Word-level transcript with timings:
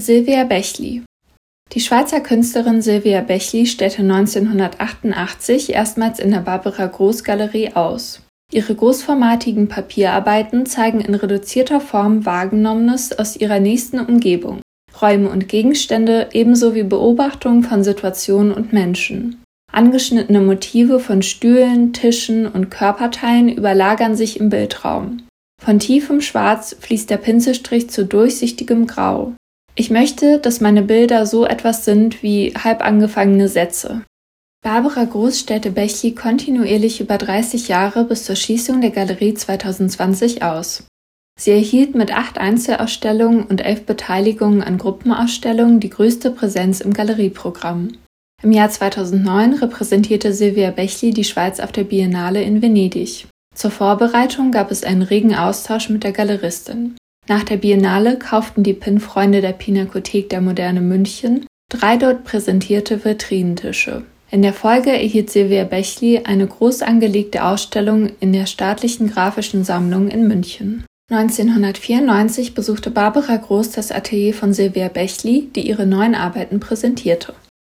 Silvia 0.00 0.44
Bechli 0.44 1.02
Die 1.72 1.80
Schweizer 1.80 2.20
Künstlerin 2.20 2.82
Silvia 2.82 3.20
Bechli 3.20 3.66
stellte 3.66 4.02
1988 4.02 5.72
erstmals 5.72 6.20
in 6.20 6.30
der 6.30 6.38
Barbara 6.38 6.86
Groß 6.86 7.24
Galerie 7.24 7.72
aus. 7.74 8.22
Ihre 8.52 8.76
großformatigen 8.76 9.66
Papierarbeiten 9.66 10.66
zeigen 10.66 11.00
in 11.00 11.16
reduzierter 11.16 11.80
Form 11.80 12.24
Wahrgenommenes 12.24 13.18
aus 13.18 13.34
ihrer 13.34 13.58
nächsten 13.58 13.98
Umgebung, 13.98 14.60
Räume 15.02 15.30
und 15.30 15.48
Gegenstände 15.48 16.28
ebenso 16.32 16.76
wie 16.76 16.84
Beobachtungen 16.84 17.64
von 17.64 17.82
Situationen 17.82 18.52
und 18.52 18.72
Menschen. 18.72 19.42
Angeschnittene 19.72 20.40
Motive 20.40 21.00
von 21.00 21.22
Stühlen, 21.22 21.92
Tischen 21.92 22.46
und 22.46 22.70
Körperteilen 22.70 23.48
überlagern 23.48 24.14
sich 24.14 24.38
im 24.38 24.48
Bildraum. 24.48 25.24
Von 25.60 25.80
tiefem 25.80 26.20
Schwarz 26.20 26.76
fließt 26.78 27.10
der 27.10 27.16
Pinselstrich 27.16 27.90
zu 27.90 28.04
durchsichtigem 28.04 28.86
Grau. 28.86 29.34
Ich 29.78 29.90
möchte, 29.90 30.40
dass 30.40 30.60
meine 30.60 30.82
Bilder 30.82 31.24
so 31.24 31.46
etwas 31.46 31.84
sind 31.84 32.20
wie 32.20 32.52
halb 32.52 32.84
angefangene 32.84 33.46
Sätze. 33.46 34.02
Barbara 34.60 35.04
Groß 35.04 35.38
stellte 35.38 35.70
Bechli 35.70 36.16
kontinuierlich 36.16 37.00
über 37.00 37.16
30 37.16 37.68
Jahre 37.68 38.04
bis 38.04 38.24
zur 38.24 38.34
Schließung 38.34 38.80
der 38.80 38.90
Galerie 38.90 39.34
2020 39.34 40.42
aus. 40.42 40.88
Sie 41.38 41.52
erhielt 41.52 41.94
mit 41.94 42.12
acht 42.12 42.38
Einzelausstellungen 42.38 43.44
und 43.44 43.60
elf 43.60 43.86
Beteiligungen 43.86 44.62
an 44.62 44.78
Gruppenausstellungen 44.78 45.78
die 45.78 45.90
größte 45.90 46.32
Präsenz 46.32 46.80
im 46.80 46.92
Galerieprogramm. 46.92 47.92
Im 48.42 48.50
Jahr 48.50 48.70
2009 48.70 49.54
repräsentierte 49.54 50.32
Silvia 50.32 50.72
Bechli 50.72 51.12
die 51.12 51.22
Schweiz 51.22 51.60
auf 51.60 51.70
der 51.70 51.84
Biennale 51.84 52.42
in 52.42 52.62
Venedig. 52.62 53.28
Zur 53.54 53.70
Vorbereitung 53.70 54.50
gab 54.50 54.72
es 54.72 54.82
einen 54.82 55.02
regen 55.02 55.36
Austausch 55.36 55.88
mit 55.88 56.02
der 56.02 56.10
Galeristin. 56.10 56.96
Nach 57.28 57.44
der 57.44 57.58
Biennale 57.58 58.18
kauften 58.18 58.62
die 58.62 58.72
PIN-Freunde 58.72 59.42
der 59.42 59.52
Pinakothek 59.52 60.30
der 60.30 60.40
Moderne 60.40 60.80
München 60.80 61.44
drei 61.68 61.98
dort 61.98 62.24
präsentierte 62.24 63.04
Vitrinentische. 63.04 64.04
In 64.30 64.40
der 64.40 64.54
Folge 64.54 64.90
erhielt 64.90 65.28
Silvia 65.28 65.64
Bechli 65.64 66.20
eine 66.24 66.46
groß 66.46 66.80
angelegte 66.80 67.44
Ausstellung 67.44 68.10
in 68.20 68.32
der 68.32 68.46
Staatlichen 68.46 69.10
Graphischen 69.10 69.64
Sammlung 69.64 70.08
in 70.08 70.26
München. 70.26 70.84
1994 71.10 72.54
besuchte 72.54 72.90
Barbara 72.90 73.36
Groß 73.36 73.72
das 73.72 73.92
Atelier 73.92 74.32
von 74.32 74.54
Silvia 74.54 74.88
Bechli, 74.88 75.48
die 75.54 75.68
ihre 75.68 75.86
neuen 75.86 76.14
Arbeiten 76.14 76.60
präsentierte 76.60 77.34